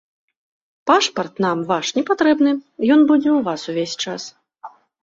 [0.91, 2.51] Пашпарт нам ваш не патрэбны,
[2.93, 4.21] ён будзе ў вас увесь час.